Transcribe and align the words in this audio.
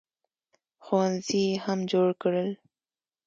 ښوونځي 0.83 1.41
یې 1.49 1.61
هم 1.65 1.79
جوړ 1.91 2.07
کړل. 2.21 2.49